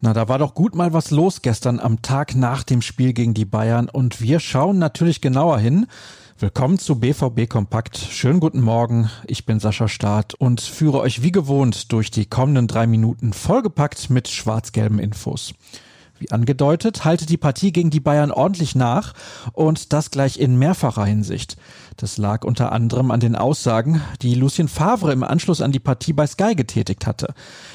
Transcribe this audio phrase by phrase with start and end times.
[0.00, 3.32] Na, da war doch gut mal was los gestern am Tag nach dem Spiel gegen
[3.32, 5.86] die Bayern und wir schauen natürlich genauer hin.
[6.38, 7.96] Willkommen zu BVB Kompakt.
[7.96, 9.10] Schönen guten Morgen.
[9.26, 14.10] Ich bin Sascha Staat und führe euch wie gewohnt durch die kommenden drei Minuten vollgepackt
[14.10, 15.54] mit schwarz-gelben Infos.
[16.18, 19.14] Wie angedeutet, halte die Partie gegen die Bayern ordentlich nach
[19.52, 21.56] und das gleich in mehrfacher Hinsicht.
[21.96, 26.12] Das lag unter anderem an den Aussagen, die Lucien Favre im Anschluss an die Partie
[26.12, 27.34] bei Sky getätigt hatte.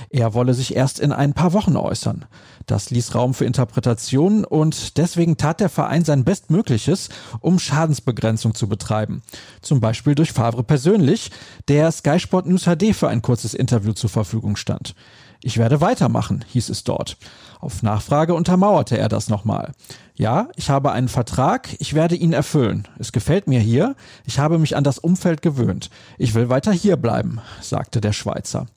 [0.09, 2.25] Er wolle sich erst in ein paar Wochen äußern.
[2.65, 7.09] Das ließ Raum für Interpretationen und deswegen tat der Verein sein Bestmögliches,
[7.41, 9.21] um Schadensbegrenzung zu betreiben.
[9.61, 11.31] Zum Beispiel durch Favre persönlich,
[11.67, 14.95] der Sky Sport News HD für ein kurzes Interview zur Verfügung stand.
[15.41, 17.17] Ich werde weitermachen, hieß es dort.
[17.61, 19.71] Auf Nachfrage untermauerte er das nochmal.
[20.15, 22.87] Ja, ich habe einen Vertrag, ich werde ihn erfüllen.
[22.97, 25.89] Es gefällt mir hier, ich habe mich an das Umfeld gewöhnt.
[26.17, 28.67] Ich will weiter hier bleiben, sagte der Schweizer.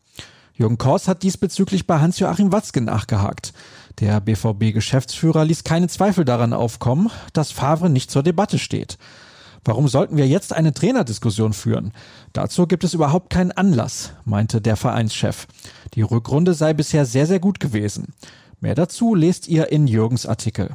[0.55, 3.53] Jürgen Kors hat diesbezüglich bei Hans-Joachim Watzke nachgehakt.
[3.99, 8.99] Der BVB-Geschäftsführer ließ keine Zweifel daran aufkommen, dass Favre nicht zur Debatte steht.
[9.65, 11.93] Warum sollten wir jetzt eine Trainerdiskussion führen?
[12.33, 15.47] Dazu gibt es überhaupt keinen Anlass, meinte der Vereinschef.
[15.95, 18.13] Die Rückrunde sei bisher sehr, sehr gut gewesen.
[18.61, 20.71] Mehr dazu lest ihr in Jürgens Artikel.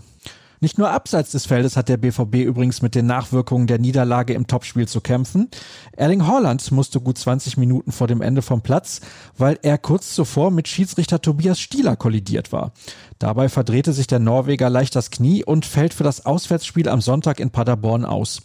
[0.59, 4.47] Nicht nur abseits des Feldes hat der BVB übrigens mit den Nachwirkungen der Niederlage im
[4.47, 5.49] Topspiel zu kämpfen.
[5.95, 9.01] Erling Haaland musste gut 20 Minuten vor dem Ende vom Platz,
[9.37, 12.71] weil er kurz zuvor mit Schiedsrichter Tobias Stieler kollidiert war.
[13.19, 17.39] Dabei verdrehte sich der Norweger leicht das Knie und fällt für das Auswärtsspiel am Sonntag
[17.39, 18.41] in Paderborn aus.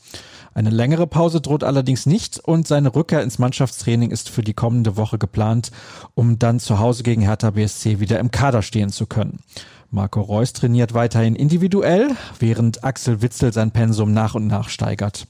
[0.54, 4.96] Eine längere Pause droht allerdings nicht und seine Rückkehr ins Mannschaftstraining ist für die kommende
[4.96, 5.70] Woche geplant,
[6.14, 9.40] um dann zu Hause gegen Hertha BSC wieder im Kader stehen zu können.
[9.90, 15.26] Marco Reus trainiert weiterhin individuell, während Axel Witzel sein Pensum nach und nach steigert.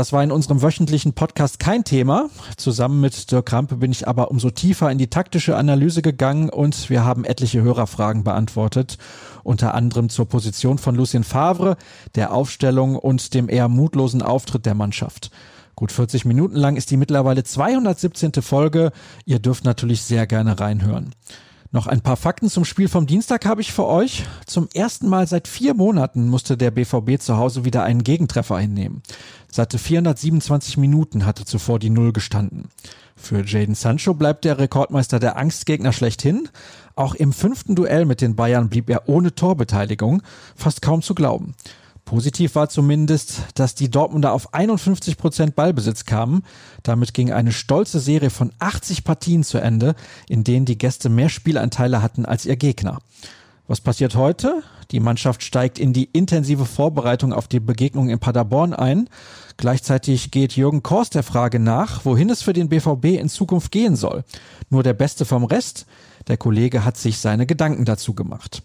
[0.00, 2.30] Das war in unserem wöchentlichen Podcast kein Thema.
[2.56, 6.88] Zusammen mit Dirk Krampe bin ich aber umso tiefer in die taktische Analyse gegangen und
[6.88, 8.96] wir haben etliche Hörerfragen beantwortet.
[9.42, 11.76] Unter anderem zur Position von Lucien Favre,
[12.14, 15.30] der Aufstellung und dem eher mutlosen Auftritt der Mannschaft.
[15.76, 18.40] Gut 40 Minuten lang ist die mittlerweile 217.
[18.40, 18.92] Folge.
[19.26, 21.14] Ihr dürft natürlich sehr gerne reinhören.
[21.72, 24.24] Noch ein paar Fakten zum Spiel vom Dienstag habe ich für euch.
[24.44, 29.02] Zum ersten Mal seit vier Monaten musste der BVB zu Hause wieder einen Gegentreffer einnehmen.
[29.52, 32.70] Seit 427 Minuten hatte zuvor die Null gestanden.
[33.14, 36.48] Für Jaden Sancho bleibt der Rekordmeister der Angstgegner schlechthin.
[36.96, 40.22] Auch im fünften Duell mit den Bayern blieb er ohne Torbeteiligung.
[40.56, 41.54] Fast kaum zu glauben.
[42.10, 46.42] Positiv war zumindest, dass die Dortmunder auf 51 Prozent Ballbesitz kamen.
[46.82, 49.94] Damit ging eine stolze Serie von 80 Partien zu Ende,
[50.28, 52.98] in denen die Gäste mehr Spielanteile hatten als ihr Gegner.
[53.68, 54.64] Was passiert heute?
[54.90, 59.08] Die Mannschaft steigt in die intensive Vorbereitung auf die Begegnung in Paderborn ein.
[59.56, 63.94] Gleichzeitig geht Jürgen Kors der Frage nach, wohin es für den BVB in Zukunft gehen
[63.94, 64.24] soll.
[64.68, 65.86] Nur der Beste vom Rest?
[66.26, 68.64] Der Kollege hat sich seine Gedanken dazu gemacht.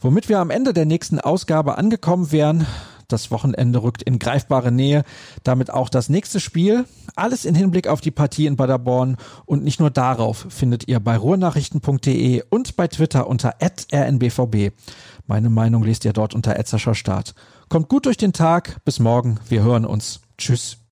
[0.00, 2.66] Womit wir am Ende der nächsten Ausgabe angekommen wären,
[3.08, 5.02] das Wochenende rückt in greifbare Nähe,
[5.42, 6.84] damit auch das nächste Spiel.
[7.16, 11.16] Alles in Hinblick auf die Partie in Paderborn und nicht nur darauf findet ihr bei
[11.16, 14.72] ruhrnachrichten.de und bei Twitter unter rnbvb.
[15.26, 16.54] Meine Meinung lest ihr dort unter
[16.94, 17.34] Start.
[17.68, 20.20] Kommt gut durch den Tag, bis morgen, wir hören uns.
[20.36, 20.78] Tschüss.